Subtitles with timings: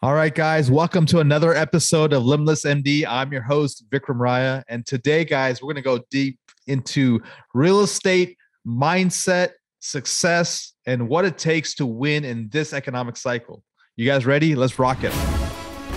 [0.00, 3.04] All right, guys, welcome to another episode of Limitless MD.
[3.04, 4.62] I'm your host, Vikram Raya.
[4.68, 7.20] And today, guys, we're going to go deep into
[7.52, 13.64] real estate, mindset, success, and what it takes to win in this economic cycle.
[13.96, 14.54] You guys ready?
[14.54, 15.10] Let's rock it.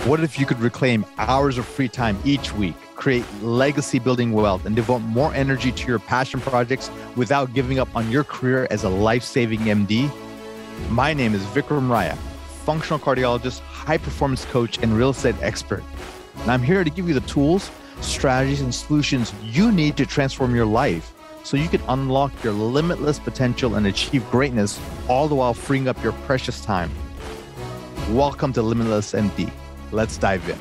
[0.04, 4.66] What if you could reclaim hours of free time each week, create legacy building wealth,
[4.66, 8.82] and devote more energy to your passion projects without giving up on your career as
[8.82, 10.10] a life saving MD?
[10.90, 12.18] My name is Vikram Raya
[12.62, 15.82] functional cardiologist, high performance coach, and real estate expert.
[16.42, 17.70] And I'm here to give you the tools,
[18.00, 21.12] strategies, and solutions you need to transform your life
[21.42, 26.00] so you can unlock your limitless potential and achieve greatness, all the while freeing up
[26.02, 26.90] your precious time.
[28.10, 29.50] Welcome to Limitless MD.
[29.90, 30.58] Let's dive in.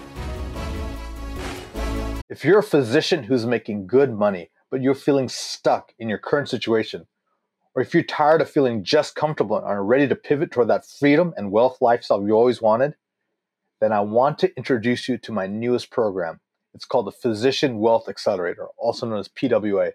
[2.29, 6.49] If you're a physician who's making good money, but you're feeling stuck in your current
[6.49, 7.05] situation,
[7.75, 10.85] or if you're tired of feeling just comfortable and are ready to pivot toward that
[10.85, 12.95] freedom and wealth lifestyle you always wanted,
[13.79, 16.39] then I want to introduce you to my newest program.
[16.73, 19.91] It's called the Physician Wealth Accelerator, also known as PWA.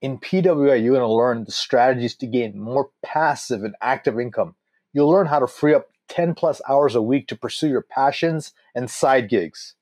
[0.00, 4.54] In PWA, you're going to learn the strategies to gain more passive and active income.
[4.92, 8.52] You'll learn how to free up 10 plus hours a week to pursue your passions
[8.74, 9.74] and side gigs.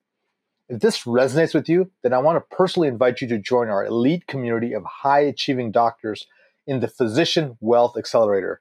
[0.69, 3.84] If this resonates with you, then I want to personally invite you to join our
[3.84, 6.27] elite community of high achieving doctors
[6.71, 8.61] in the Physician Wealth Accelerator.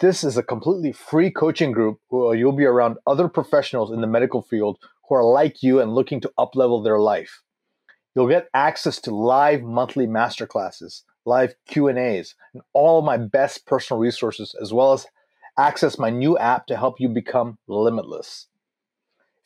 [0.00, 4.08] This is a completely free coaching group where you'll be around other professionals in the
[4.08, 7.44] medical field who are like you and looking to uplevel their life.
[8.12, 14.56] You'll get access to live monthly masterclasses, live Q&As, and all my best personal resources
[14.60, 15.06] as well as
[15.56, 18.48] access my new app to help you become limitless.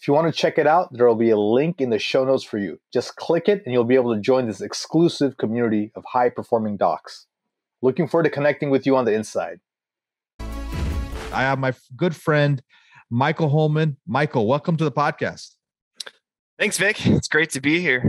[0.01, 2.25] If you want to check it out, there will be a link in the show
[2.25, 2.81] notes for you.
[2.91, 6.79] Just click it and you'll be able to join this exclusive community of high performing
[6.79, 7.27] docs.
[7.84, 9.58] Looking forward to connecting with you on the inside.
[10.38, 12.62] I have my good friend,
[13.11, 13.97] Michael Holman.
[14.06, 15.56] Michael, welcome to the podcast.
[16.60, 17.05] Thanks, Vic.
[17.05, 18.05] It's great to be here.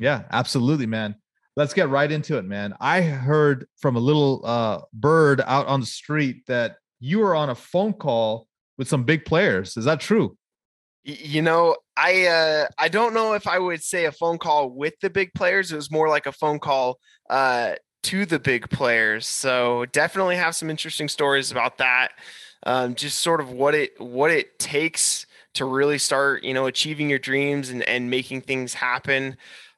[0.00, 1.14] Yeah, absolutely, man.
[1.54, 2.74] Let's get right into it, man.
[2.80, 7.50] I heard from a little uh, bird out on the street that you were on
[7.50, 9.76] a phone call with some big players.
[9.76, 10.36] Is that true?
[11.04, 14.94] You know, I uh, I don't know if I would say a phone call with
[15.00, 15.70] the big players.
[15.70, 16.98] It was more like a phone call
[17.30, 19.26] uh, to the big players.
[19.26, 22.12] So definitely have some interesting stories about that.
[22.64, 27.10] Um, just sort of what it what it takes to really start, you know, achieving
[27.10, 29.36] your dreams and, and making things happen.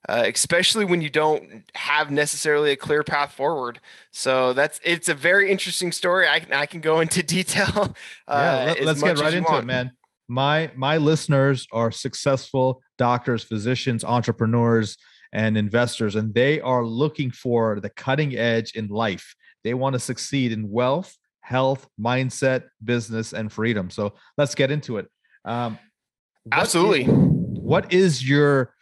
[0.08, 3.80] Uh, especially when you don't have necessarily a clear path forward.
[4.10, 6.28] So that's it's a very interesting story.
[6.28, 7.94] I can I can go into detail.
[8.26, 9.64] Uh, yeah, let, us get right into want.
[9.64, 9.92] it, man.
[10.28, 14.98] My my listeners are successful doctors, physicians, entrepreneurs
[15.32, 19.34] and investors, and they are looking for the cutting edge in life.
[19.64, 23.90] They want to succeed in wealth, health, mindset, business, and freedom.
[23.90, 25.08] So let's get into it.
[25.44, 25.78] Um,
[26.44, 27.02] what Absolutely.
[27.02, 28.74] Is, what is your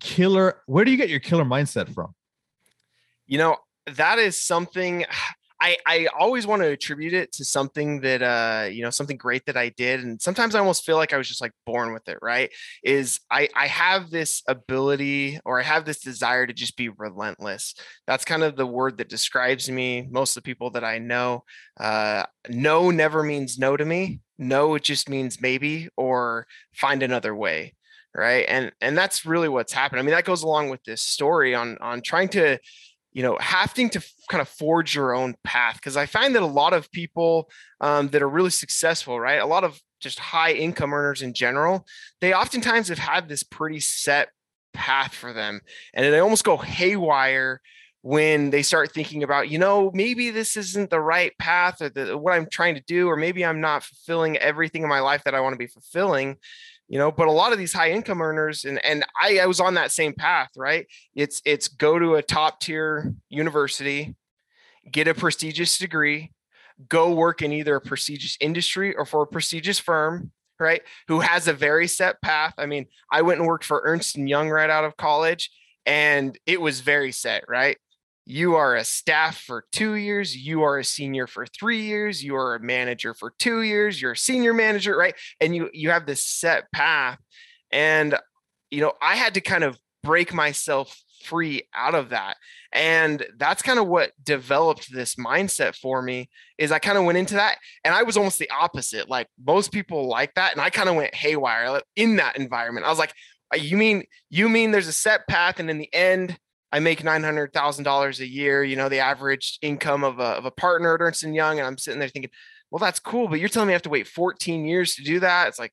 [0.00, 0.62] killer?
[0.66, 2.14] Where do you get your killer mindset from?
[3.26, 3.56] You know,
[3.86, 5.04] that is something
[5.64, 9.46] I, I always want to attribute it to something that uh you know something great
[9.46, 12.06] that I did and sometimes I almost feel like I was just like born with
[12.06, 12.50] it right?
[12.82, 17.74] Is I I have this ability or I have this desire to just be relentless.
[18.06, 21.44] That's kind of the word that describes me most of the people that I know.
[21.80, 24.20] Uh no never means no to me.
[24.36, 27.74] No it just means maybe or find another way
[28.16, 28.44] right?
[28.48, 29.98] And and that's really what's happened.
[29.98, 32.58] I mean that goes along with this story on on trying to
[33.14, 36.46] you know having to kind of forge your own path because i find that a
[36.46, 37.48] lot of people
[37.80, 41.86] um, that are really successful right a lot of just high income earners in general
[42.20, 44.28] they oftentimes have had this pretty set
[44.74, 45.60] path for them
[45.94, 47.60] and they almost go haywire
[48.02, 52.18] when they start thinking about you know maybe this isn't the right path or the,
[52.18, 55.34] what i'm trying to do or maybe i'm not fulfilling everything in my life that
[55.34, 56.36] i want to be fulfilling
[56.88, 59.60] you know but a lot of these high income earners and and I, I was
[59.60, 60.86] on that same path right?
[61.14, 64.14] It's it's go to a top tier university
[64.90, 66.30] get a prestigious degree
[66.88, 70.30] go work in either a prestigious industry or for a prestigious firm
[70.60, 72.54] right who has a very set path.
[72.58, 75.50] I mean i went and worked for ernst and young right out of college
[75.86, 77.78] and it was very set right
[78.26, 82.36] you are a staff for two years, you are a senior for three years, you
[82.36, 85.14] are a manager for two years, you're a senior manager, right?
[85.40, 87.18] And you you have this set path.
[87.70, 88.16] And
[88.70, 92.36] you know, I had to kind of break myself free out of that.
[92.72, 96.28] And that's kind of what developed this mindset for me
[96.58, 99.08] is I kind of went into that and I was almost the opposite.
[99.08, 100.52] Like most people like that.
[100.52, 102.86] And I kind of went haywire in that environment.
[102.86, 103.14] I was like,
[103.52, 106.38] uh, you mean you mean there's a set path and in the end
[106.74, 108.64] I make nine hundred thousand dollars a year.
[108.64, 111.78] You know, the average income of a of a partner at Ernst Young, and I'm
[111.78, 112.32] sitting there thinking,
[112.72, 115.20] well, that's cool, but you're telling me I have to wait 14 years to do
[115.20, 115.46] that.
[115.46, 115.72] It's like,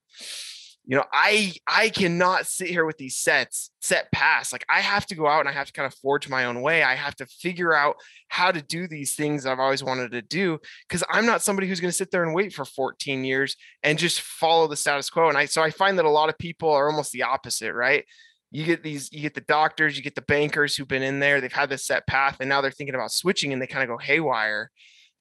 [0.86, 4.52] you know, I I cannot sit here with these sets set paths.
[4.52, 6.62] Like I have to go out and I have to kind of forge my own
[6.62, 6.84] way.
[6.84, 7.96] I have to figure out
[8.28, 11.80] how to do these things I've always wanted to do because I'm not somebody who's
[11.80, 15.30] going to sit there and wait for 14 years and just follow the status quo.
[15.30, 18.06] And I so I find that a lot of people are almost the opposite, right?
[18.52, 21.40] You get these, you get the doctors, you get the bankers who've been in there,
[21.40, 23.90] they've had this set path, and now they're thinking about switching and they kind of
[23.90, 24.70] go haywire.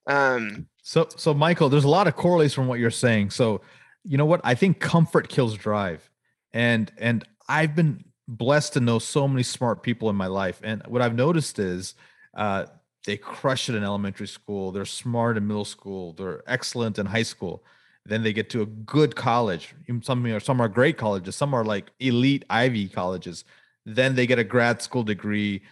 [0.07, 3.31] Um, so so Michael, there's a lot of correlates from what you're saying.
[3.31, 3.61] So
[4.05, 4.41] you know what?
[4.45, 6.11] I think comfort kills drive.
[6.53, 10.61] And and I've been blessed to know so many smart people in my life.
[10.63, 11.95] And what I've noticed is
[12.35, 12.67] uh,
[13.07, 14.73] they crush it in elementary school.
[14.73, 16.13] They're smart in middle school.
[16.13, 17.65] They're excellent in high school.
[18.07, 19.75] Then they get to a good college.
[20.03, 21.37] Some are some are great colleges.
[21.37, 23.45] Some are like elite Ivy colleges.
[23.87, 25.63] Then they get a grad school degree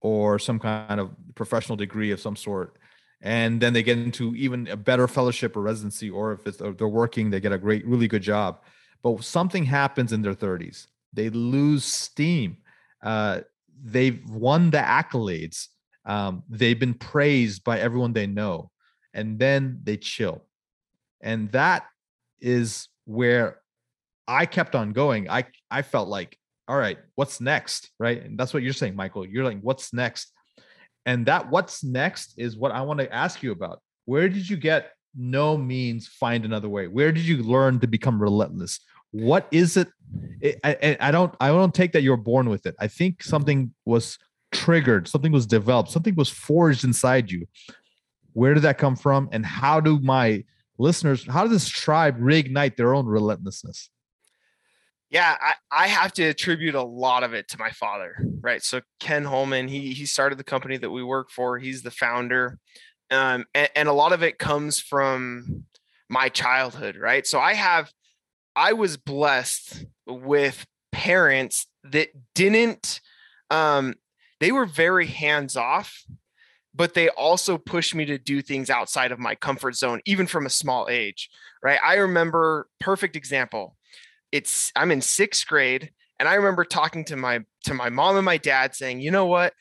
[0.00, 2.76] or some kind of professional degree of some sort
[3.24, 6.86] and then they get into even a better fellowship or residency or if it's, they're
[6.86, 8.62] working they get a great really good job
[9.02, 12.58] but something happens in their 30s they lose steam
[13.02, 13.40] uh,
[13.82, 15.68] they've won the accolades
[16.04, 18.70] um, they've been praised by everyone they know
[19.14, 20.42] and then they chill
[21.20, 21.84] and that
[22.40, 23.60] is where
[24.26, 26.38] i kept on going i i felt like
[26.68, 30.32] all right what's next right and that's what you're saying michael you're like what's next
[31.06, 33.80] and that what's next is what I want to ask you about.
[34.06, 36.88] Where did you get no means find another way?
[36.88, 38.80] Where did you learn to become relentless?
[39.10, 39.88] What is it?
[40.64, 42.74] I, I don't I don't take that you're born with it.
[42.80, 44.18] I think something was
[44.52, 47.46] triggered, something was developed, something was forged inside you.
[48.32, 49.28] Where did that come from?
[49.30, 50.44] And how do my
[50.78, 53.90] listeners, how does this tribe reignite their own relentlessness?
[55.14, 58.60] yeah, I, I have to attribute a lot of it to my father, right?
[58.60, 61.56] So Ken Holman, he he started the company that we work for.
[61.56, 62.58] He's the founder,
[63.12, 65.66] um, and, and a lot of it comes from
[66.08, 67.24] my childhood, right?
[67.28, 67.92] So I have,
[68.56, 73.00] I was blessed with parents that didn't,
[73.50, 73.94] um,
[74.40, 76.04] they were very hands off,
[76.74, 80.46] but they also pushed me to do things outside of my comfort zone, even from
[80.46, 81.30] a small age,
[81.62, 81.78] right?
[81.82, 83.76] I remember perfect example
[84.34, 88.24] it's I'm in sixth grade, and I remember talking to my to my mom and
[88.24, 89.52] my dad saying, you know what?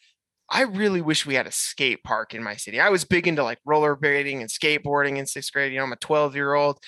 [0.49, 2.79] I really wish we had a skate park in my city.
[2.79, 5.71] I was big into like rollerblading and skateboarding in sixth grade.
[5.71, 6.79] You know, I'm a 12 year old.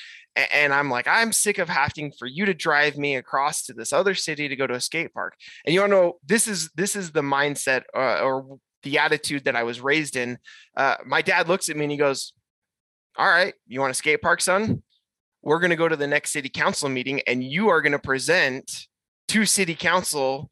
[0.52, 3.94] And I'm like, I'm sick of having for you to drive me across to this
[3.94, 5.36] other city to go to a skate park.
[5.66, 9.58] And you to know, this is this is the mindset uh, or the attitude that
[9.58, 10.38] I was raised in.
[10.78, 12.32] Uh, my dad looks at me and he goes,
[13.18, 14.82] "All right, you want a skate park, son?
[15.46, 18.00] we're going to go to the next city council meeting and you are going to
[18.00, 18.88] present
[19.30, 20.50] to city council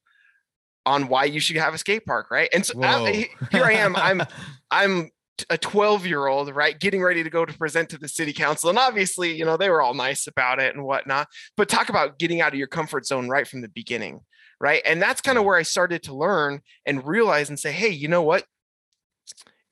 [0.86, 3.96] on why you should have a skate park right and so I, here i am
[3.96, 4.22] i'm
[4.72, 5.10] i'm
[5.50, 8.70] a 12 year old right getting ready to go to present to the city council
[8.70, 11.28] and obviously you know they were all nice about it and whatnot
[11.58, 14.22] but talk about getting out of your comfort zone right from the beginning
[14.64, 14.82] right?
[14.86, 18.08] And that's kind of where i started to learn and realize and say hey you
[18.08, 18.46] know what?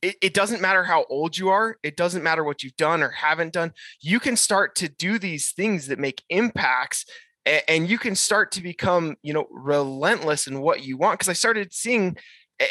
[0.02, 3.10] It, it doesn't matter how old you are it doesn't matter what you've done or
[3.10, 7.06] haven't done you can start to do these things that make impacts
[7.46, 11.30] and, and you can start to become you know relentless in what you want because
[11.30, 12.18] i started seeing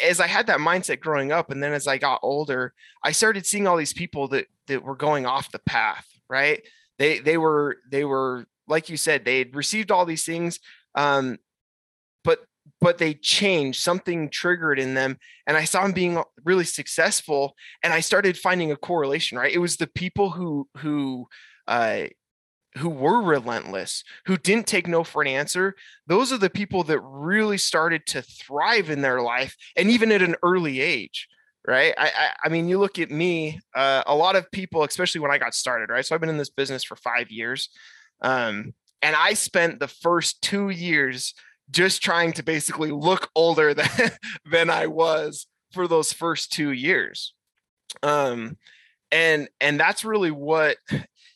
[0.04, 2.74] as i had that mindset growing up and then as i got older
[3.04, 6.62] i started seeing all these people that that were going off the path right?
[6.98, 10.60] They they were they were like you said they had received all these things
[10.94, 11.38] um
[12.24, 12.40] but
[12.80, 17.92] but they changed something triggered in them and i saw them being really successful and
[17.92, 19.52] i started finding a correlation right?
[19.52, 21.26] It was the people who who
[21.66, 22.04] uh
[22.78, 25.74] who were relentless who didn't take no for an answer.
[26.06, 30.22] Those are the people that really started to thrive in their life and even at
[30.22, 31.28] an early age
[31.66, 31.92] right?
[31.98, 35.30] I i, I mean you look at me uh, a lot of people especially when
[35.30, 36.04] i got started right?
[36.04, 37.68] So i've been in this business for five years
[38.22, 41.34] um, and i spent the first two years
[41.70, 44.10] just trying to basically look older than
[44.50, 47.34] than I was for those first two years.
[48.02, 48.56] Um,
[49.12, 50.76] and and that's really what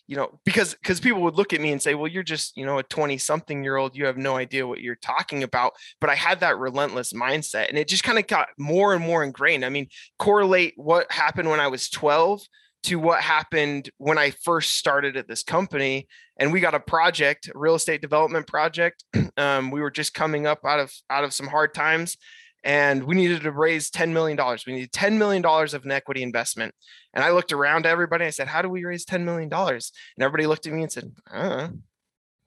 [0.07, 2.65] you know because because people would look at me and say well you're just you
[2.65, 6.11] know a 20 something year old you have no idea what you're talking about but
[6.11, 9.65] i had that relentless mindset and it just kind of got more and more ingrained
[9.65, 9.89] i mean
[10.19, 12.43] correlate what happened when i was 12
[12.85, 16.07] to what happened when I first started at this company.
[16.37, 19.05] And we got a project, a real estate development project.
[19.37, 22.17] Um, we were just coming up out of out of some hard times,
[22.63, 24.39] and we needed to raise $10 million.
[24.65, 26.73] We needed $10 million of an equity investment.
[27.13, 28.25] And I looked around to everybody.
[28.25, 29.53] I said, How do we raise $10 million?
[29.53, 29.83] And
[30.21, 31.69] everybody looked at me and said, uh,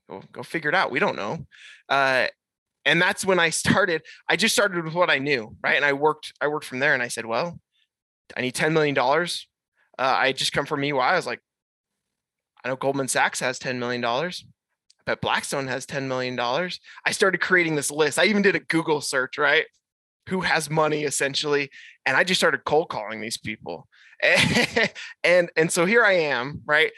[0.10, 0.92] go, go figure it out.
[0.92, 1.46] We don't know.
[1.88, 2.28] Uh,
[2.86, 4.02] and that's when I started.
[4.28, 5.76] I just started with what I knew, right?
[5.76, 7.60] And I worked, I worked from there and I said, well,
[8.36, 8.96] I need $10 million
[9.98, 10.92] uh, I just come from EY.
[10.92, 11.42] I was like,
[12.64, 14.04] I know Goldman Sachs has $10 million.
[14.04, 14.32] I
[15.06, 16.40] bet Blackstone has $10 million.
[16.40, 18.20] I started creating this list.
[18.20, 19.66] I even did a Google search, right?
[20.30, 21.70] Who has money essentially.
[22.06, 23.88] And I just started cold calling these people.
[25.24, 26.92] and and so here I am, right?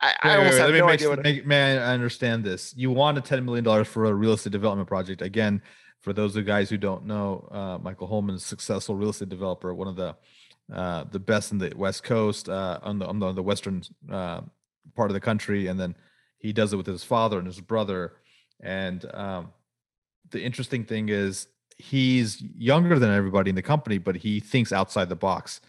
[0.00, 1.22] I, I almost wait, have no idea what.
[1.22, 2.74] Make, man, I understand this.
[2.76, 5.20] You want a ten million dollars for a real estate development project.
[5.20, 5.62] Again,
[6.00, 9.28] for those of guys who don't know, uh, Michael Holman is a successful real estate
[9.28, 10.16] developer, one of the
[10.72, 13.82] uh, the best in the West Coast, uh, on the on the, on the western
[14.10, 14.40] uh,
[14.96, 15.94] part of the country, and then
[16.38, 18.14] he does it with his father and his brother.
[18.60, 19.52] And um,
[20.30, 25.08] the interesting thing is, he's younger than everybody in the company, but he thinks outside
[25.08, 25.60] the box.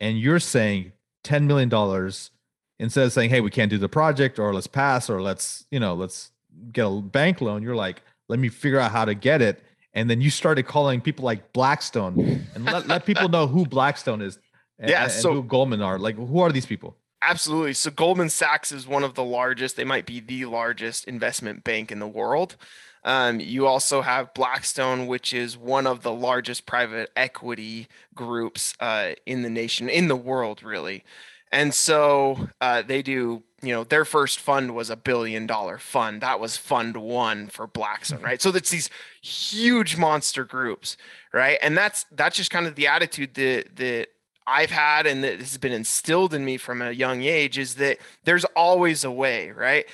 [0.00, 0.92] And you're saying
[1.24, 2.30] ten million dollars
[2.78, 5.80] instead of saying, "Hey, we can't do the project," or "Let's pass," or "Let's you
[5.80, 6.30] know let's
[6.72, 9.62] get a bank loan." You're like, "Let me figure out how to get it."
[9.94, 14.22] And then you started calling people like Blackstone and let, let people know who Blackstone
[14.22, 14.38] is.
[14.82, 15.98] And, yeah, and so who Goldman are.
[15.98, 16.96] Like, who are these people?
[17.22, 17.72] Absolutely.
[17.72, 19.76] So Goldman Sachs is one of the largest.
[19.76, 22.56] They might be the largest investment bank in the world.
[23.04, 29.12] Um, you also have Blackstone, which is one of the largest private equity groups uh,
[29.24, 31.04] in the nation, in the world, really.
[31.52, 36.22] And so uh, they do, you know, their first fund was a billion dollar fund.
[36.22, 38.26] That was fund one for Blackstone, mm-hmm.
[38.26, 38.42] right?
[38.42, 38.88] So it's these
[39.20, 40.96] huge monster groups,
[41.32, 41.58] right?
[41.60, 44.08] And that's that's just kind of the attitude that that
[44.46, 47.98] I've had and that has been instilled in me from a young age is that
[48.24, 49.86] there's always a way, right?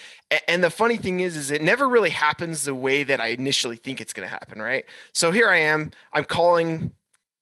[0.46, 3.76] And the funny thing is, is it never really happens the way that I initially
[3.76, 4.84] think it's going to happen, right?
[5.12, 6.92] So here I am, I'm calling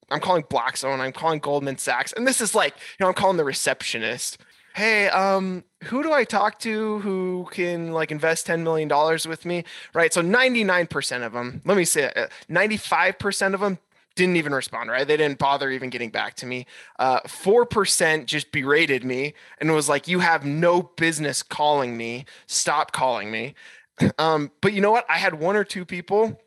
[0.09, 3.37] I'm calling Blackstone, I'm calling Goldman Sachs, and this is like, you know, I'm calling
[3.39, 4.39] the receptionist.
[4.75, 8.89] Hey, um, who do I talk to who can like invest $10 million
[9.27, 9.65] with me?
[9.95, 10.13] Right.
[10.13, 13.79] So 99% of them, let me say it, 95% of them
[14.17, 15.07] didn't even respond, right?
[15.07, 16.67] They didn't bother even getting back to me.
[16.99, 22.25] Uh, 4% just berated me and was like, you have no business calling me.
[22.47, 23.55] Stop calling me.
[24.19, 25.07] Um, but you know what?
[25.09, 26.39] I had one or two people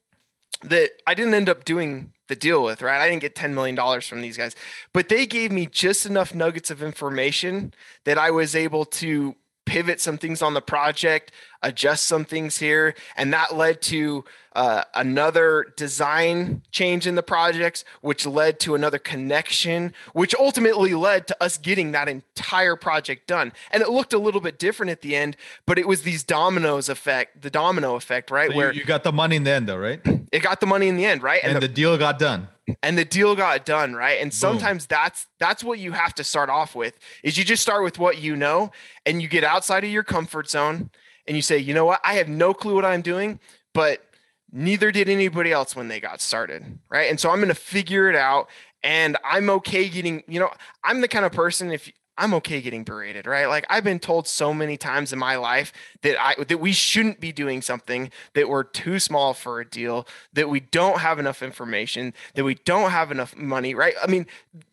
[0.62, 3.02] that I didn't end up doing the deal with, right?
[3.02, 4.56] I didn't get $10 million from these guys,
[4.94, 7.74] but they gave me just enough nuggets of information
[8.06, 9.36] that I was able to
[9.66, 14.24] pivot some things on the project, adjust some things here, and that led to
[14.54, 21.28] uh, another design change in the projects, which led to another connection, which ultimately led
[21.28, 23.54] to us getting that entire project done.
[23.72, 26.90] And it looked a little bit different at the end, but it was these dominoes
[26.90, 28.50] effect, the domino effect, right?
[28.52, 30.02] So Where you, got the money in the end, though, right?
[30.32, 31.42] It got the money in the end, right?
[31.42, 32.50] And, and the, the deal got done
[32.84, 34.98] and the deal got done right and sometimes Boom.
[35.02, 38.20] that's that's what you have to start off with is you just start with what
[38.20, 38.72] you know
[39.08, 40.92] and you get outside of your comfort zone
[41.30, 42.02] and you say you know what?
[42.04, 43.40] I have no clue what i'm doing
[43.74, 44.04] but
[44.52, 47.10] neither did anybody else when they got started right?
[47.10, 48.50] And so i'm going to figure it out
[48.84, 50.50] and i'm okay getting you know
[50.84, 53.46] i'm the kind of person if i'm okay getting berated right?
[53.46, 55.72] Like i've been told so many times in my life
[56.02, 60.08] that i that we shouldn't be doing something that we're too small for a deal
[60.34, 63.94] that we don't have enough information that we don't have enough money right?
[64.02, 64.26] I mean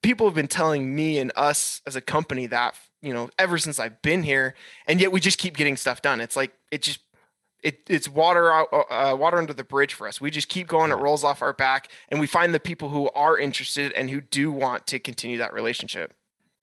[0.03, 2.75] people have been telling me and us as a company that
[3.07, 4.55] you know ever since i've been here
[4.87, 7.01] and yet we just keep getting stuff done it's like it just
[7.63, 10.21] it, it's water uh, uh, water under the bridge for us.
[10.21, 10.93] We just keep going.
[10.93, 14.21] It rolls off our back, and we find the people who are interested and who
[14.21, 16.15] do want to continue that relationship.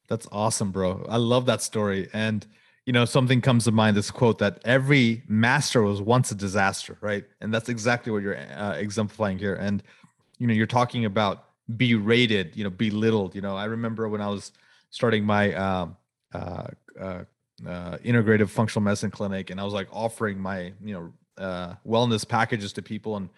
[0.07, 1.05] That's awesome, bro.
[1.09, 2.09] I love that story.
[2.13, 2.47] And
[2.85, 3.97] you know, something comes to mind.
[3.97, 7.25] This quote that every master was once a disaster, right?
[7.41, 9.55] And that's exactly what you're uh, exemplifying here.
[9.55, 9.83] And
[10.39, 11.45] you know, you're talking about
[11.75, 13.35] berated, you know, belittled.
[13.35, 14.51] You know, I remember when I was
[14.89, 15.97] starting my um,
[16.33, 16.67] uh,
[16.99, 17.23] uh,
[17.67, 21.13] uh, integrative functional medicine clinic, and I was like offering my you know
[21.43, 23.29] uh, wellness packages to people, and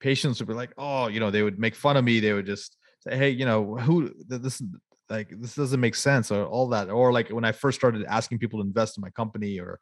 [0.00, 2.20] patients would be like, oh, you know, they would make fun of me.
[2.20, 4.62] They would just say, hey, you know, who this
[5.10, 8.38] like this doesn't make sense or all that, or like when I first started asking
[8.38, 9.80] people to invest in my company, or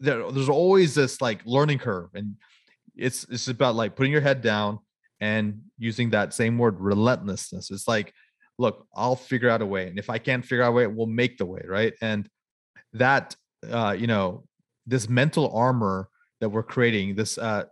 [0.00, 2.36] there, there's always this like learning curve, and
[2.96, 4.80] it's it's about like putting your head down
[5.20, 7.70] and using that same word relentlessness.
[7.70, 8.14] It's like,
[8.58, 11.06] look, I'll figure out a way, and if I can't figure out a way, we'll
[11.06, 11.94] make the way, right?
[12.02, 12.28] And
[12.94, 13.36] that
[13.70, 14.44] uh, you know
[14.86, 16.08] this mental armor
[16.40, 17.64] that we're creating this uh,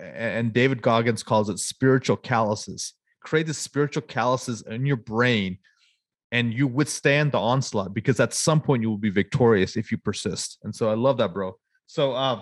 [0.00, 5.58] and david goggins calls it spiritual calluses create the spiritual calluses in your brain
[6.30, 9.98] and you withstand the onslaught because at some point you will be victorious if you
[9.98, 11.54] persist and so i love that bro
[11.86, 12.40] so uh,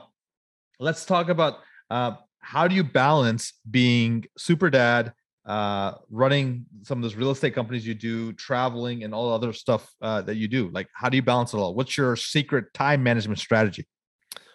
[0.79, 1.59] let's talk about
[1.91, 5.13] uh, how do you balance being super dad
[5.47, 9.91] uh, running some of those real estate companies you do, traveling, and all other stuff
[10.03, 10.69] uh, that you do?
[10.71, 11.75] Like, how do you balance it all?
[11.75, 13.87] What's your secret time management strategy?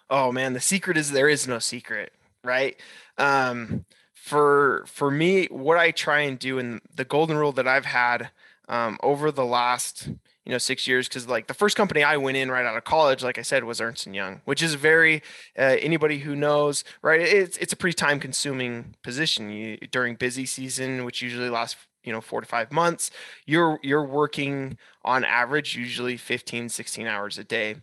[0.08, 2.12] Oh man, the secret is there is no secret,
[2.44, 2.76] right?
[3.18, 7.86] Um, for for me, what I try and do, and the golden rule that I've
[7.86, 8.30] had
[8.68, 10.08] um, over the last
[10.46, 12.84] you know six years because like the first company i went in right out of
[12.84, 15.22] college like i said was ernst young which is very
[15.58, 17.20] uh, anybody who knows right?
[17.20, 19.50] It's, it's a pretty time consuming position.
[19.50, 23.10] You, during busy season which usually lasts you know four to five months
[23.44, 27.76] you're you're working on average usually 15 16 hours a day.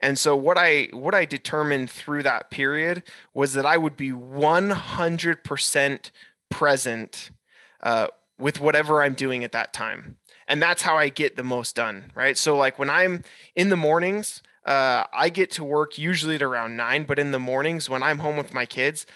[0.00, 3.02] And so what i what i determined through that period
[3.34, 6.10] was that i would be 100%
[6.50, 7.30] present
[7.82, 8.08] uh,
[8.38, 10.16] with whatever i'm doing at that time
[10.50, 13.24] and that's how i get the most done right so like when i'm
[13.56, 17.38] in the mornings uh, i get to work usually at around nine but in the
[17.38, 19.06] mornings when i'm home with my kids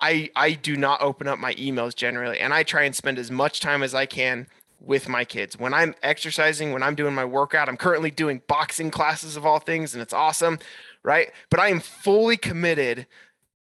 [0.00, 3.30] I I do not open up my emails generally, and I try and spend as
[3.30, 4.46] much time as I can
[4.80, 5.58] with my kids.
[5.58, 9.58] When I'm exercising, when I'm doing my workout, I'm currently doing boxing classes of all
[9.58, 10.58] things, and it's awesome,
[11.02, 11.30] right?
[11.50, 13.06] But I am fully committed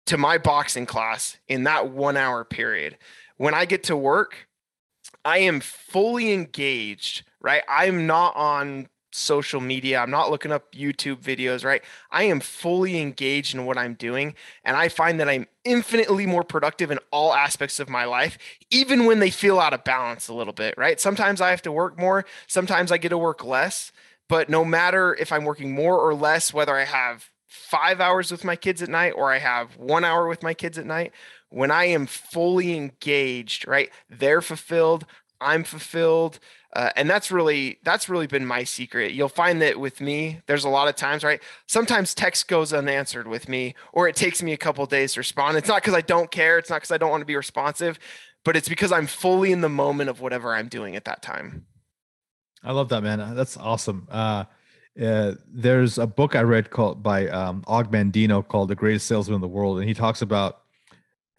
[0.07, 2.97] to my boxing class in that one hour period.
[3.37, 4.47] When I get to work,
[5.25, 7.63] I am fully engaged, right?
[7.67, 9.99] I'm not on social media.
[9.99, 11.83] I'm not looking up YouTube videos, right?
[12.11, 14.33] I am fully engaged in what I'm doing.
[14.63, 18.37] And I find that I'm infinitely more productive in all aspects of my life,
[18.71, 20.99] even when they feel out of balance a little bit, right?
[20.99, 23.91] Sometimes I have to work more, sometimes I get to work less.
[24.29, 28.43] But no matter if I'm working more or less, whether I have five hours with
[28.43, 31.11] my kids at night or I have one hour with my kids at night,
[31.53, 33.89] when I am fully engaged, right?
[34.09, 35.05] They're fulfilled,
[35.39, 36.39] I'm fulfilled
[36.75, 39.13] uh, and that's really that's really been my secret.
[39.13, 43.27] You'll find that with me there's a lot of times right sometimes text goes unanswered
[43.27, 45.57] with me or it takes me a couple days to respond.
[45.57, 47.99] It's not because i don't care it's not because i don't want to be responsive
[48.43, 51.65] but it's because i'm fully in the moment of whatever i'm doing at that time.
[52.63, 53.35] I love that man.
[53.35, 54.07] That's awesome.
[54.09, 54.45] Uh,
[55.01, 59.35] uh, there's a book i read called by um, og mandino called the greatest salesman
[59.35, 60.62] in the world and he talks about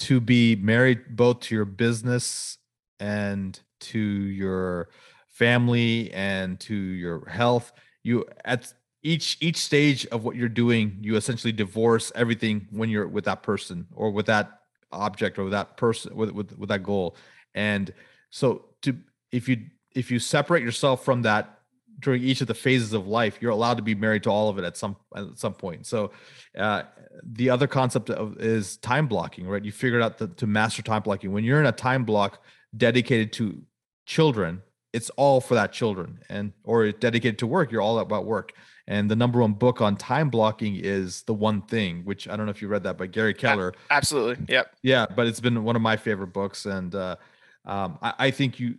[0.01, 2.59] to be married both to your business
[3.01, 4.89] and to your
[5.29, 7.73] family and to your health.
[8.03, 8.73] You at
[9.03, 13.43] each each stage of what you're doing you essentially divorce everything when you're with that
[13.43, 14.61] person or with that
[14.93, 17.17] object or with that person with, with with that goal.
[17.55, 17.93] And
[18.31, 18.97] so to
[19.31, 21.61] if you if you separate yourself from that
[22.05, 24.59] during each of the phases of life you're allowed to be married to all of
[24.59, 25.87] it at some at some point.
[25.87, 26.13] So
[26.57, 26.83] uh,
[27.23, 29.65] the other concept of is time blocking right?
[29.65, 31.33] You figured out the, to master time blocking.
[31.33, 32.43] When you're in a time block
[32.77, 33.63] dedicated to
[34.07, 34.63] children
[34.93, 38.53] it's all for that children and or dedicated to work you're all about work.
[38.87, 42.47] And the number one book on time blocking is the one thing which i don't
[42.47, 43.73] know if you read that by gary keller.
[43.91, 44.77] absolutely yep.
[44.83, 46.67] Yeah but it's been one of my favorite books.
[46.67, 47.17] And uh,
[47.65, 48.77] um, I, I, think you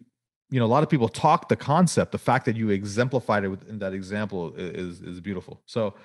[0.49, 2.11] you know a lot of people talk the concept.
[2.11, 5.61] The fact that you exemplified it in that example is is beautiful.
[5.65, 5.95] So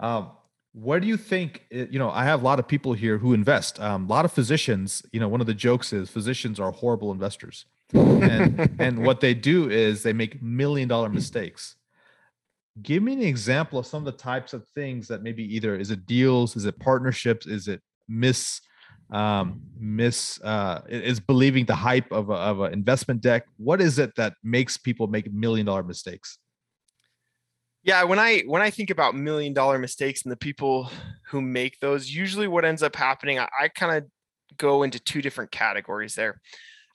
[0.00, 0.32] um,
[0.72, 3.80] what do you think you know i have a lot of people here who invest.
[3.80, 7.12] Um, a lot of physicians you know one of the jokes is physicians are horrible
[7.12, 7.66] investors.
[7.94, 11.76] And and what they do is they make million dollar mistakes.
[12.82, 15.90] Give me an example of some of the types of things that maybe either is
[15.90, 16.56] it deals?
[16.56, 17.46] Is it partnerships?
[17.46, 18.60] Is it miss
[19.10, 23.98] um miss uh is believing the hype of a, of an investment deck what is
[23.98, 26.38] it that makes people make million dollar mistakes
[27.84, 30.90] yeah when i when i think about million dollar mistakes and the people
[31.28, 34.10] who make those usually what ends up happening i, I kind of
[34.58, 36.40] go into two different categories there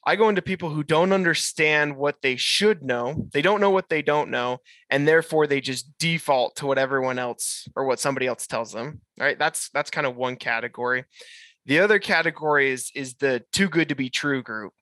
[0.03, 3.27] I go into people who don't understand what they should know.
[3.33, 4.57] They don't know what they don't know.
[4.89, 9.01] And therefore they just default to what everyone else or what somebody else tells them.
[9.19, 9.37] Right.
[9.37, 11.05] That's that's kind of one category.
[11.65, 14.73] The other category is is the too good to be true group.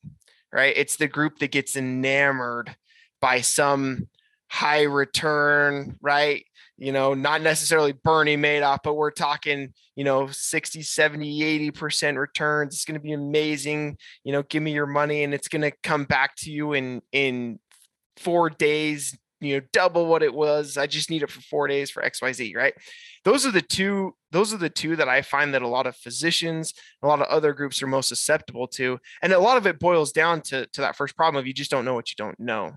[0.51, 0.73] Right.
[0.75, 2.75] It's the group that gets enamored
[3.21, 4.07] by some
[4.49, 6.43] high return, right?
[6.79, 12.73] you know, not necessarily Bernie Madoff, but we're talking, you know, 60, 70, 80% returns.
[12.73, 13.97] It's going to be amazing.
[14.23, 17.01] You know, give me your money and it's going to come back to you in,
[17.11, 17.59] in
[18.15, 20.77] four days, you know, double what it was.
[20.77, 22.73] I just need it for four days for XYZ, right?
[23.23, 25.95] Those are the two, those are the two that I find that a lot of
[25.95, 28.99] physicians, a lot of other groups are most susceptible to.
[29.21, 31.71] And a lot of it boils down to, to that first problem of you just
[31.71, 32.73] don't know what you don't know.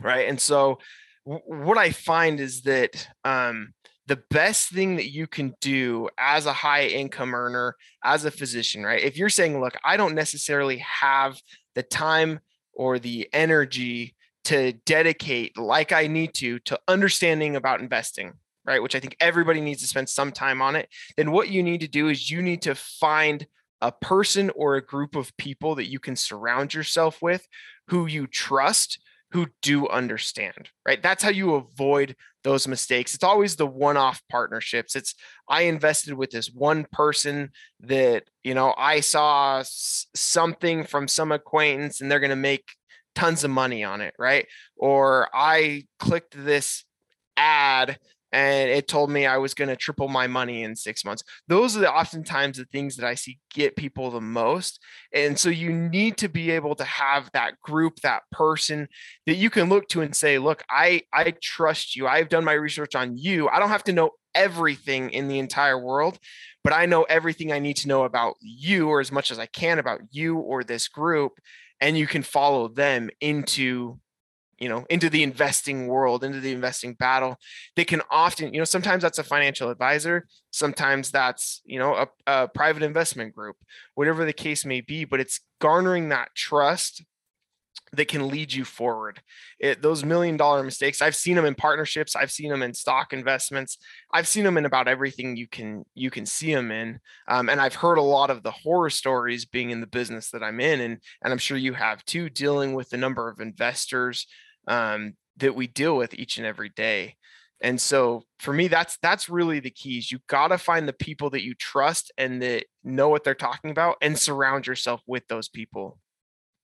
[0.00, 0.28] Right.
[0.28, 0.78] And so
[1.24, 3.74] what I find is that um,
[4.06, 8.82] the best thing that you can do as a high income earner, as a physician,
[8.82, 9.02] right?
[9.02, 11.38] If you're saying, look, I don't necessarily have
[11.74, 12.40] the time
[12.72, 18.82] or the energy to dedicate like I need to to understanding about investing, right?
[18.82, 20.88] Which I think everybody needs to spend some time on it.
[21.16, 23.46] Then what you need to do is you need to find
[23.80, 27.46] a person or a group of people that you can surround yourself with
[27.88, 28.98] who you trust
[29.30, 31.02] who do understand, right?
[31.02, 33.14] That's how you avoid those mistakes.
[33.14, 34.96] It's always the one off partnerships.
[34.96, 35.14] It's,
[35.48, 42.00] I invested with this one person that, you know, I saw something from some acquaintance
[42.00, 42.64] and they're going to make
[43.14, 44.46] tons of money on it, right?
[44.76, 46.84] Or I clicked this
[47.36, 47.98] ad
[48.32, 51.22] and it told me I was going to triple my money in six months.
[51.46, 54.80] Those are the oftentimes the things that I see get people the most.
[55.14, 58.88] And so you need to be able to have that group, that person
[59.26, 62.06] that you can look to and say, look, I, I trust you.
[62.06, 63.48] I've done my research on you.
[63.48, 66.18] I don't have to know everything in the entire world,
[66.62, 69.46] but I know everything I need to know about you or as much as I
[69.46, 71.40] can about you or this group.
[71.80, 73.98] And you can follow them into
[74.58, 77.36] you know into the investing world into the investing battle.
[77.76, 82.08] They can often you know sometimes that's a financial advisor sometimes that's you know a,
[82.26, 83.56] a, private investment group
[83.94, 87.04] whatever the case may be but it's garnering that trust
[87.92, 89.20] that can lead you forward
[89.60, 93.12] it, those million dollar mistakes i've seen them in partnerships i've seen them in stock
[93.12, 93.78] investments
[94.12, 96.98] i've seen them in about everything you can you can see them in
[97.28, 100.42] um, and i've heard a lot of the horror stories being in the business that
[100.42, 104.26] i'm in and and i'm sure you have too dealing with the number of investors
[104.68, 107.16] um, that we deal with each and every day.
[107.60, 110.12] And so for me, that's that's really the keys.
[110.12, 113.70] You got to find the people that you trust and that know what they're talking
[113.70, 115.98] about and surround yourself with those people.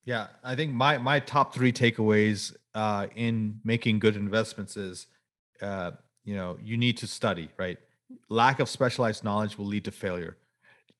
[0.04, 5.06] Yeah, I think my my top three takeaways uh, in making good investments is,
[5.62, 5.92] uh,
[6.24, 7.48] you know, you need to study.
[7.56, 7.78] Right,
[8.28, 10.36] lack of specialized knowledge will lead to failure.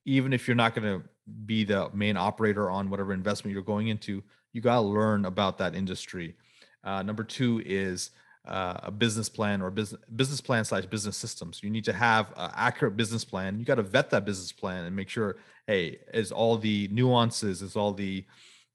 [0.05, 1.07] Even if you're not going to
[1.45, 5.57] be the main operator on whatever investment you're going into, you got to learn about
[5.57, 6.35] that industry.
[6.83, 8.11] Uh, number two is
[8.47, 11.61] uh, a business plan or business business plan slash business systems.
[11.63, 13.59] You need to have an accurate business plan.
[13.59, 15.37] You got to vet that business plan and make sure,
[15.67, 18.25] hey, is all the nuances, is all the,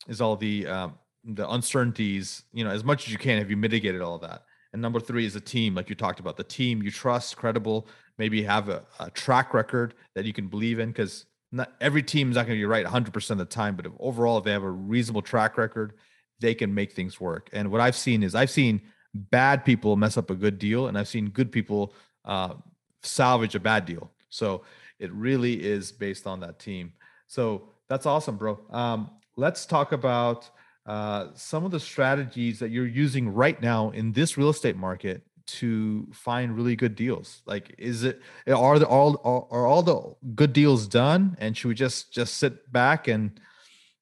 [0.09, 3.39] is all the um, the uncertainties, you know, as much as you can.
[3.39, 4.45] Have you mitigated all that?
[4.73, 7.89] And number three is a team, like you talked about, the team you trust, credible,
[8.19, 12.31] maybe have a, a track record that you can believe in, because not every team
[12.31, 14.53] is not going to be right 100% of the time, but if overall, if they
[14.53, 15.95] have a reasonable track record
[16.41, 17.49] they can make things work.
[17.53, 18.81] And what I've seen is I've seen
[19.15, 22.55] bad people mess up a good deal, and I've seen good people uh,
[23.03, 24.11] salvage a bad deal.
[24.31, 24.63] So
[24.99, 26.93] it really is based on that team.
[27.27, 28.59] So that's awesome, bro.
[28.71, 29.11] Um,
[29.41, 30.51] let's talk about
[30.87, 35.23] uh, some of the strategies that you're using right now in this real estate market
[35.47, 37.43] to find really good deals.
[37.47, 41.75] Like, is it are the all are all the good deals done, and should we
[41.75, 43.41] just just sit back and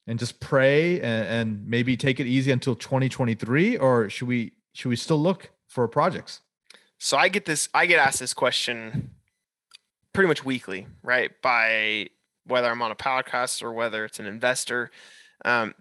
[0.06, 4.88] and just pray and, and maybe take it easy until 2023 or should we should
[4.88, 6.40] we still look for projects?
[6.98, 9.10] So i get this i get asked this question
[10.12, 11.30] pretty much weekly right?
[11.42, 12.08] By
[12.46, 14.90] whether i'm on a podcast or whether it's an investor
[15.44, 15.74] um,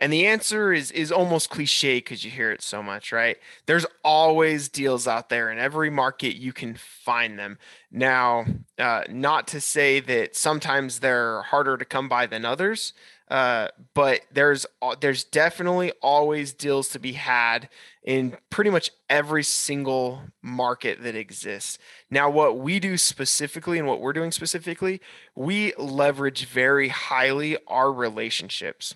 [0.00, 3.36] and the answer is is almost cliche because you hear it so much, right?
[3.66, 7.58] There's always deals out there in every market you can find them.
[7.92, 8.46] Now,
[8.78, 12.94] uh, not to say that sometimes they're harder to come by than others,
[13.30, 14.66] uh, but there's
[15.00, 17.68] there's definitely always deals to be had
[18.02, 21.78] in pretty much every single market that exists.
[22.10, 25.00] Now, what we do specifically and what we're doing specifically,
[25.36, 28.94] we leverage very highly our relationships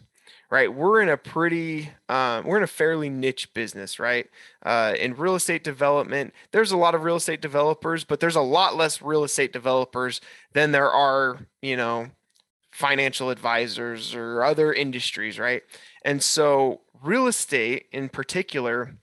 [0.50, 0.72] right?
[0.72, 4.28] We're in a pretty, um, we're in a fairly niche business, right?
[4.64, 8.40] Uh, in real estate development, there's a lot of real estate developers, but there's a
[8.40, 10.20] lot less real estate developers
[10.52, 12.08] than there are, you know,
[12.74, 15.62] financial advisors or other industries, right?
[16.04, 18.96] And so, real estate in particular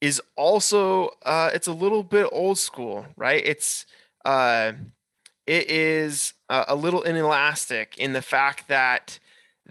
[0.00, 3.42] is also, uh, it's a little bit old school, right?
[3.44, 3.86] It's,
[4.24, 4.72] uh,
[5.46, 9.18] it is a little inelastic in the fact that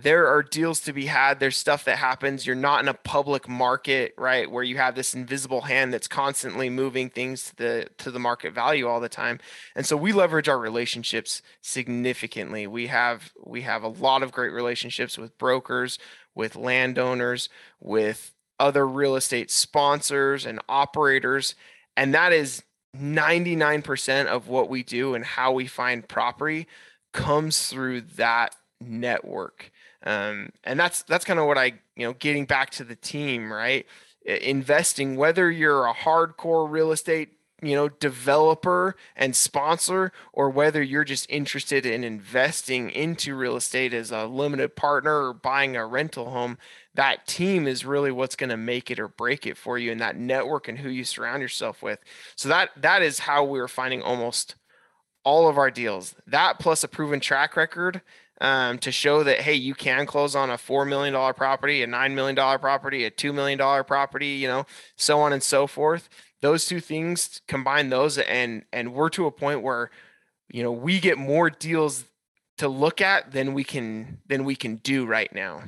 [0.01, 1.39] there are deals to be had.
[1.39, 2.45] There's stuff that happens.
[2.45, 6.69] You're not in a public market, right, where you have this invisible hand that's constantly
[6.69, 9.39] moving things to the to the market value all the time.
[9.75, 12.67] And so we leverage our relationships significantly.
[12.67, 15.99] We have we have a lot of great relationships with brokers,
[16.35, 21.55] with landowners, with other real estate sponsors and operators,
[21.95, 22.63] and that is
[22.97, 26.67] 99% of what we do and how we find property
[27.13, 29.71] comes through that network.
[30.03, 33.51] Um, and that's that's kind of what I you know getting back to the team
[33.51, 33.85] right?
[34.25, 41.03] Investing whether you're a hardcore real estate you know developer and sponsor or whether you're
[41.03, 46.29] just interested in investing into real estate as a limited partner or buying a rental
[46.29, 46.57] home
[46.99, 50.01] that team is really what's going to make it or break it for you and
[50.01, 51.99] that network and who you surround yourself with.
[52.35, 54.55] So that that is how we're finding almost
[55.23, 56.15] all of our deals.
[56.27, 58.01] That plus a proven track record
[58.41, 61.88] um, to show that hey, you can close on a four million dollar property, a
[61.88, 65.67] nine million dollar property, a two million dollar property, you know, so on and so
[65.67, 66.10] forth.
[66.41, 69.91] Those two things combine those, and and we're to a point where,
[70.49, 72.06] you know, we get more deals
[72.58, 75.63] to look at than we can than we can do right now.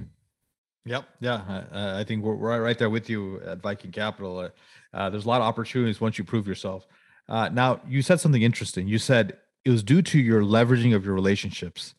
[0.86, 1.06] Yep.
[1.20, 1.64] Yeah.
[1.72, 4.40] I think we're, we're right there with you at Viking Capital.
[4.40, 4.50] Uh,
[4.94, 6.88] uh, there's a lot of opportunities once you prove yourself.
[7.30, 8.88] Uh, now, you said something interesting.
[8.88, 11.94] You said it was due to your leveraging of your relationships.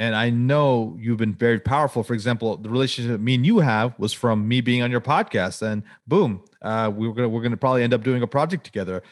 [0.00, 2.04] And I know you've been very powerful.
[2.04, 5.60] For example, the relationship me and you have was from me being on your podcast,
[5.62, 9.02] and boom, uh, we are gonna we're gonna probably end up doing a project together.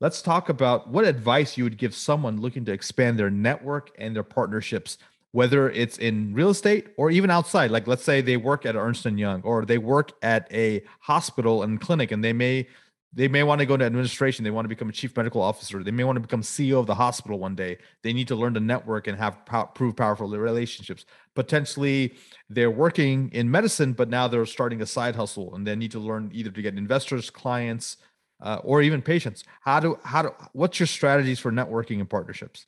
[0.00, 4.16] Let's talk about what advice you would give someone looking to expand their network and
[4.16, 4.98] their partnerships,
[5.30, 7.70] whether it's in real estate or even outside.
[7.70, 11.62] Like, let's say they work at Ernst and Young, or they work at a hospital
[11.62, 12.66] and clinic, and they may
[13.14, 14.42] they may want to go into administration.
[14.42, 15.82] They want to become a chief medical officer.
[15.82, 17.78] They may want to become CEO of the hospital one day.
[18.02, 19.38] They need to learn to network and have
[19.74, 21.04] prove powerful relationships.
[21.34, 22.14] Potentially,
[22.48, 25.98] they're working in medicine, but now they're starting a side hustle, and they need to
[25.98, 27.98] learn either to get investors, clients,
[28.40, 29.44] uh, or even patients.
[29.60, 32.66] How do how do what's your strategies for networking and partnerships?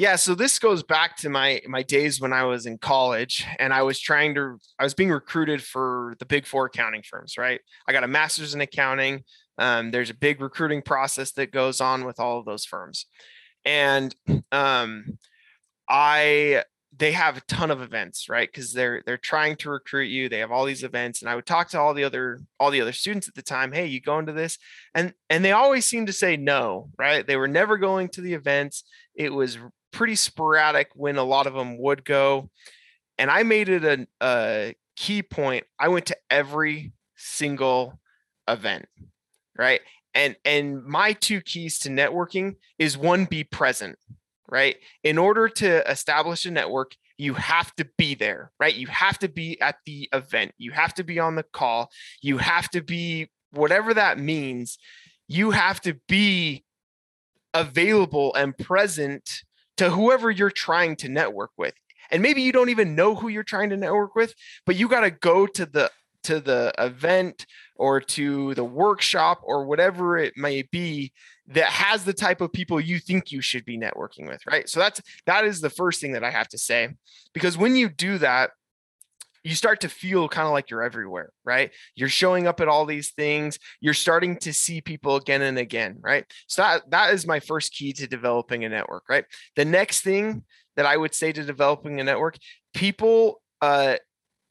[0.00, 3.70] Yeah, so this goes back to my my days when I was in college and
[3.70, 7.60] I was trying to I was being recruited for the big four accounting firms, right?
[7.86, 9.24] I got a master's in accounting.
[9.58, 13.04] Um, there's a big recruiting process that goes on with all of those firms.
[13.66, 14.16] And
[14.52, 15.18] um,
[15.86, 16.64] I
[16.96, 18.48] they have a ton of events, right?
[18.50, 20.30] Because they're they're trying to recruit you.
[20.30, 22.80] They have all these events, and I would talk to all the other all the
[22.80, 23.70] other students at the time.
[23.70, 24.56] Hey, you going to this?
[24.94, 27.26] And and they always seem to say no, right?
[27.26, 28.84] They were never going to the events.
[29.14, 29.58] It was
[29.92, 32.50] pretty sporadic when a lot of them would go.
[33.18, 35.64] And I made it a, a key point.
[35.78, 37.98] I went to every single
[38.48, 38.86] event,
[39.56, 39.80] right?
[40.14, 43.98] And and my two keys to networking is one, be present
[44.50, 44.76] right?
[45.04, 48.74] In order to establish a network, you have to be there, right?
[48.74, 50.52] You have to be at the event.
[50.58, 51.90] You have to be on the call.
[52.20, 54.78] You have to be whatever that means.
[55.28, 56.64] You have to be
[57.54, 59.42] available and present
[59.80, 61.72] to whoever you're trying to network with.
[62.10, 64.34] And maybe you don't even know who you're trying to network with,
[64.66, 65.90] but you got to go to the
[66.24, 71.14] to the event or to the workshop or whatever it may be
[71.46, 74.78] that has the type of people you think you should be networking with right so
[74.78, 76.90] that's that is the first thing that i have to say
[77.32, 78.50] because when you do that
[79.42, 81.70] you start to feel kind of like you're everywhere, right?
[81.94, 83.58] You're showing up at all these things.
[83.80, 86.24] You're starting to see people again and again, right?
[86.46, 89.24] So that, that is my first key to developing a network, right?
[89.56, 90.44] The next thing
[90.76, 92.36] that I would say to developing a network,
[92.74, 93.96] people uh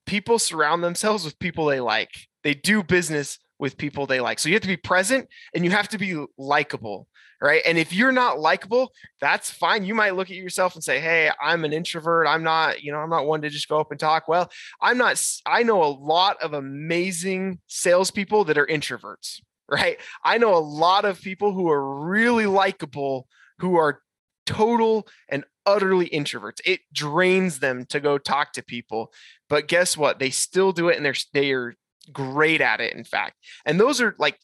[0.05, 2.11] people surround themselves with people they like.
[2.43, 4.39] They do business with people they like.
[4.39, 7.07] So you have to be present and you have to be likable,
[7.41, 7.61] right?
[7.65, 9.85] And if you're not likable, that's fine.
[9.85, 12.27] You might look at yourself and say, "Hey, I'm an introvert.
[12.27, 14.49] I'm not, you know, I'm not one to just go up and talk." Well,
[14.81, 15.23] I'm not.
[15.45, 19.97] I know a lot of amazing salespeople that are introverts, right?
[20.23, 23.27] I know a lot of people who are really likable
[23.59, 24.01] who are
[24.45, 26.59] total and utterly introverts.
[26.65, 29.13] It drains them to go talk to people.
[29.47, 30.17] But guess what?
[30.17, 31.75] They still do it and they're they are
[32.11, 33.35] great at it, in fact.
[33.65, 34.39] And those are like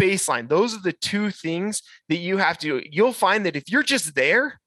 [0.00, 0.48] baseline.
[0.48, 4.14] Those are the two things that you have to, you'll find that if you're just
[4.14, 4.60] there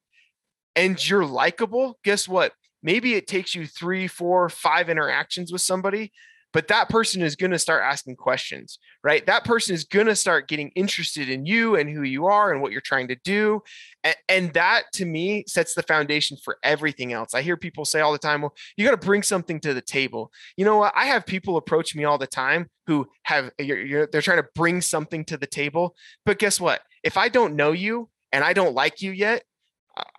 [0.75, 2.53] and you're likable, guess what?
[2.81, 6.11] Maybe it takes you three, four, five interactions with somebody,
[6.53, 9.25] but that person is going to start asking questions, right?
[9.25, 12.61] That person is going to start getting interested in you and who you are and
[12.61, 13.61] what you're trying to do.
[14.03, 17.33] And, and, that to me sets the foundation for everything else.
[17.33, 19.81] I hear people say all the time, well, you got to bring something to the
[19.81, 20.31] table.
[20.55, 20.93] You know what?
[20.95, 24.47] I have people approach me all the time who have, you're, you're, they're trying to
[24.53, 25.95] bring something to the table.
[26.25, 26.81] But guess what?
[27.03, 29.43] If I don't know you and I don't like you yet,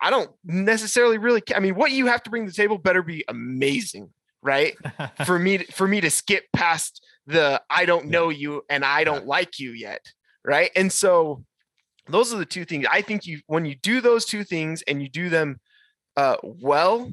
[0.01, 1.41] I don't necessarily really.
[1.41, 1.57] Care.
[1.57, 4.09] I mean, what you have to bring to the table better be amazing,
[4.45, 4.75] right?
[5.25, 9.03] for me to, for me to skip past the I don't know you and I
[9.03, 10.05] don't like you yet,
[10.45, 10.69] right?
[10.75, 11.43] And so
[12.07, 12.85] those are the two things.
[12.89, 15.59] I think you when you do those two things and you do them
[16.15, 17.11] uh, well,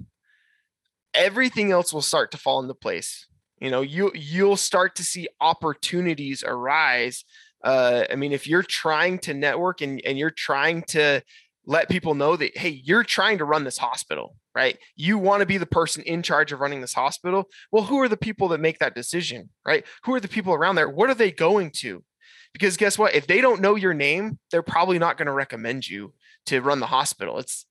[1.15, 3.27] everything else will start to fall into place.
[3.59, 7.25] You know, you you'll start to see opportunities arise.
[7.65, 11.23] Uh, I mean, if you're trying to network and, and you're trying to
[11.65, 14.79] let people know that hey you're trying to run this hospital right?
[14.97, 17.49] You want to be the person in charge of running this hospital.
[17.71, 19.85] Well who are the people that make that decision right?
[20.05, 20.89] Who are the people around there?
[20.89, 22.05] What are they going to?
[22.53, 23.15] Because guess what?
[23.15, 26.13] If they don't know your name they're probably not going to recommend you
[26.47, 27.39] to run the hospital.
[27.39, 27.67] It's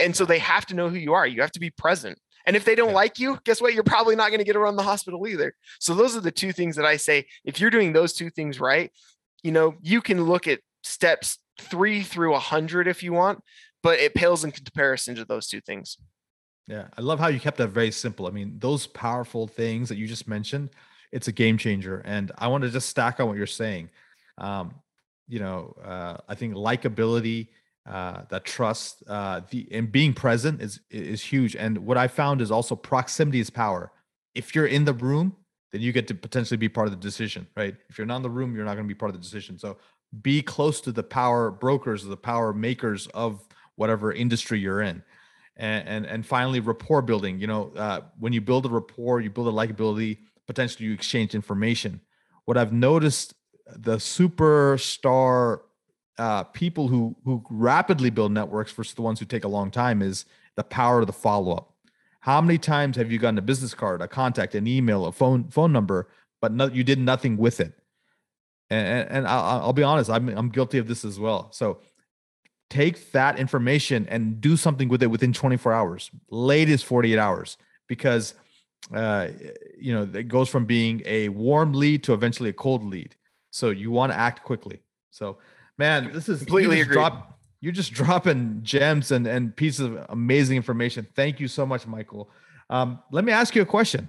[0.00, 1.26] and so they have to know who you are.
[1.26, 2.18] You have to be present.
[2.46, 3.74] And if they don't like you guess what?
[3.74, 5.54] You're probably not going to get run the hospital either.
[5.80, 7.26] So those are the two things that i say.
[7.44, 8.90] If you're doing those two things right
[9.42, 13.42] you know you can look at steps three through a hundred if you want,
[13.82, 15.98] but it pales in comparison to those two things.
[16.66, 18.26] Yeah, I love how you kept that very simple.
[18.26, 20.70] I mean, those powerful things that you just mentioned,
[21.12, 22.02] it's a game changer.
[22.04, 23.90] And I want to just stack on what you're saying.
[24.38, 24.74] Um,
[25.28, 27.48] you know, uh, I think likability,
[27.88, 31.54] uh, that trust, uh, the and being present is is huge.
[31.54, 33.92] And what I found is also proximity is power.
[34.36, 35.34] if you're in the room,
[35.72, 37.74] then you get to potentially be part of the decision, right?
[37.88, 39.58] If you're not in the room, you're not going to be part of the decision.
[39.58, 39.78] So
[40.22, 45.02] be close to the power brokers, the power makers of whatever industry you're in.
[45.56, 47.40] And, and, and finally, rapport building.
[47.40, 50.18] You know, uh, when you build a rapport, you build a likability.
[50.46, 52.00] Potentially, you exchange information.
[52.44, 53.34] What I've noticed,
[53.66, 55.60] the superstar
[56.18, 60.02] uh, people who who rapidly build networks versus the ones who take a long time
[60.02, 60.24] is
[60.56, 61.74] the power of the follow up.
[62.20, 65.48] How many times have you gotten a business card, a contact, an email, a phone
[65.48, 66.08] phone number,
[66.40, 67.72] but no, you did nothing with it?
[68.68, 71.50] And, and I'll, I'll be honest, I'm I'm guilty of this as well.
[71.52, 71.80] So
[72.70, 78.34] take that information and do something with it within 24 hours, latest 48 hours, because
[78.94, 79.28] uh,
[79.78, 83.14] you know it goes from being a warm lead to eventually a cold lead.
[83.50, 84.80] So you want to act quickly.
[85.10, 85.38] So
[85.78, 86.94] man, this is completely agree.
[86.94, 91.06] Drop, you're just dropping gems and, and pieces of amazing information.
[91.14, 92.30] Thank you so much, Michael.
[92.70, 94.08] Um, let me ask you a question.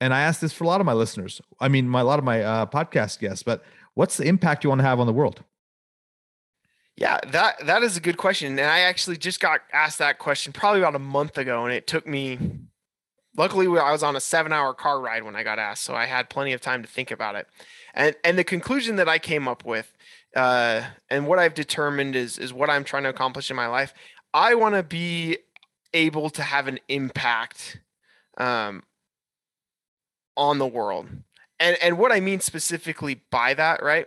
[0.00, 1.40] And I ask this for a lot of my listeners.
[1.58, 4.68] I mean, my, a lot of my uh, podcast guests, but what's the impact you
[4.68, 5.42] want to have on the world?
[6.96, 8.58] Yeah, that that is a good question.
[8.58, 11.64] And I actually just got asked that question probably about a month ago.
[11.64, 12.38] And it took me
[13.36, 15.84] luckily I was on a seven hour car ride when I got asked.
[15.84, 17.46] So I had plenty of time to think about it.
[17.94, 19.92] And and the conclusion that I came up with
[20.36, 23.94] uh, and what I've determined is is what I'm trying to accomplish in my life.
[24.34, 25.38] I want to be
[25.94, 27.80] able to have an impact
[28.36, 28.82] um,
[30.36, 31.08] on the world,
[31.58, 34.06] and and what I mean specifically by that, right?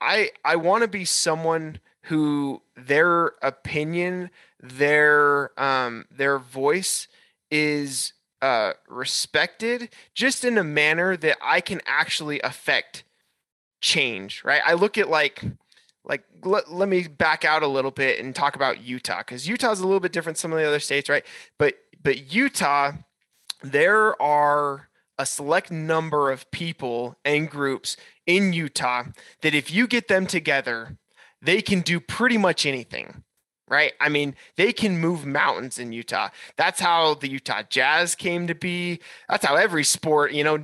[0.00, 7.08] I I want to be someone who their opinion, their um, their voice
[7.50, 8.12] is
[8.42, 13.04] uh, respected, just in a manner that I can actually affect
[13.80, 14.60] change, right?
[14.64, 15.42] I look at like
[16.04, 19.72] like let, let me back out a little bit and talk about Utah cuz Utah
[19.72, 21.24] is a little bit different some of the other states, right?
[21.58, 22.92] But but Utah
[23.62, 29.04] there are a select number of people and groups in Utah
[29.40, 30.98] that if you get them together,
[31.44, 33.24] they can do pretty much anything
[33.68, 33.92] right?
[34.00, 36.28] I mean, they can move mountains in Utah.
[36.56, 39.00] That's how the Utah Jazz came to be.
[39.28, 40.62] That's how every sport, you know,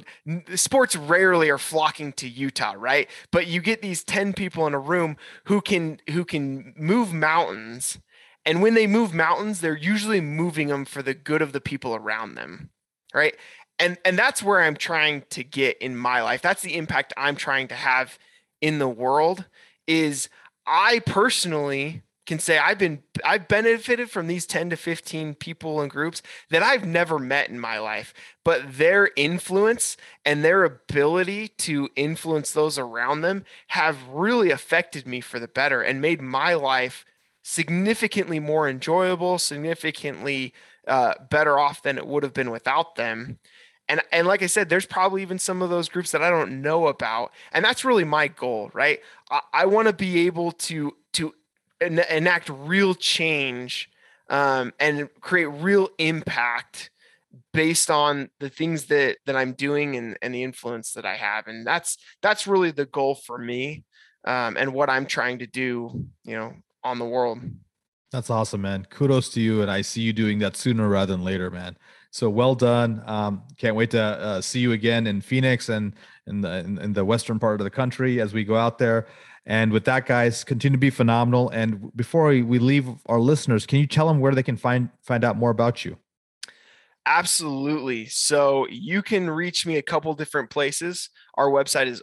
[0.55, 3.09] sports rarely are flocking to Utah, right?
[3.33, 7.99] But you get these 10 people in a room who can who can move mountains.
[8.45, 11.95] And when they move mountains, they're usually moving them for the good of the people
[11.95, 12.71] around them,
[13.14, 13.35] right?
[13.79, 16.43] And and that's where I'm trying to get in my life.
[16.43, 18.19] That's the impact I'm trying to have
[18.61, 19.47] in the world
[19.87, 20.29] is
[20.70, 25.90] I personally can say I've been I've benefited from these 10 to 15 people and
[25.90, 31.88] groups that I've never met in my life, but their influence and their ability to
[31.96, 37.04] influence those around them have really affected me for the better and made my life
[37.42, 40.54] significantly more enjoyable, significantly
[40.87, 43.40] uh, better off than it would have been without them.
[43.90, 46.62] And, and like I said, there's probably even some of those groups that I don't
[46.62, 47.33] know about.
[47.50, 49.00] And that's really my goal, right?
[49.33, 51.35] I, I want to be able to to
[51.81, 53.90] en- enact real change
[54.29, 56.90] um, and create real impact
[57.53, 61.48] based on the things that that I'm doing and, and the influence that I have.
[61.48, 63.83] And that's that's really the goal for me
[64.24, 67.40] um, and what I'm trying to do, you know, on the world.
[68.12, 68.87] That's awesome, man.
[68.88, 69.62] Kudos to you.
[69.62, 71.76] And I see you doing that sooner rather than later, man.
[72.11, 73.03] So well done.
[73.07, 75.94] Um, can't wait to uh, see you again in Phoenix and
[76.27, 79.07] in the in, in the western part of the country as we go out there.
[79.46, 81.49] And with that, guys, continue to be phenomenal.
[81.51, 84.90] And before we, we leave our listeners, can you tell them where they can find
[85.03, 85.96] find out more about you?
[87.07, 88.07] Absolutely.
[88.07, 91.11] So you can reach me a couple different places.
[91.37, 92.03] Our website is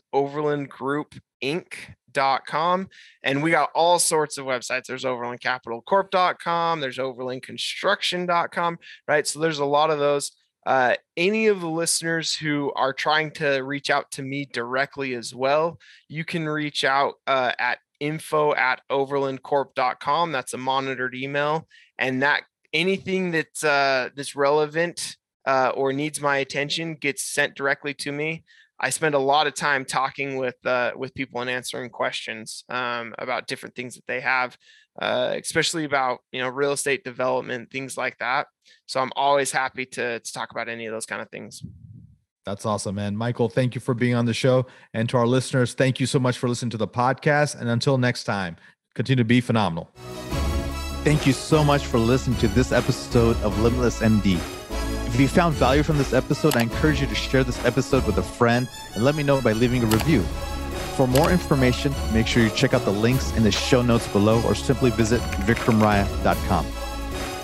[2.17, 2.89] overlandgroupinc.com.
[3.23, 4.85] And we got all sorts of websites.
[4.85, 9.27] There's overlandcapitalcorp.com, there's overlandconstruction.com, right?
[9.27, 10.31] So there's a lot of those.
[10.65, 15.33] Uh, any of the listeners who are trying to reach out to me directly as
[15.33, 20.33] well, you can reach out uh, at info at overlandcorp.com.
[20.33, 21.67] That's a monitored email.
[21.97, 27.93] And that anything that's uh, that's relevant uh, or needs my attention gets sent directly
[27.93, 28.43] to me.
[28.79, 33.15] I spend a lot of time talking with uh, with people and answering questions um,
[33.17, 34.57] about different things that they have,
[35.01, 38.47] uh, especially about you know real estate development, things like that.
[38.85, 41.63] So I'm always happy to to talk about any of those kind of things.
[42.45, 43.17] That's awesome, man.
[43.17, 46.19] Michael, thank you for being on the show, and to our listeners, thank you so
[46.19, 47.59] much for listening to the podcast.
[47.59, 48.57] And until next time,
[48.93, 49.89] continue to be phenomenal.
[51.03, 54.39] Thank you so much for listening to this episode of Limitless MD.
[55.17, 58.19] If you found value from this episode, I encourage you to share this episode with
[58.19, 60.21] a friend and let me know by leaving a review.
[60.95, 64.39] For more information, make sure you check out the links in the show notes below
[64.43, 66.67] or simply visit vikramraya.com.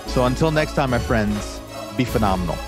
[0.05, 1.59] So until next time, my friends,
[1.97, 2.59] be phenomenal.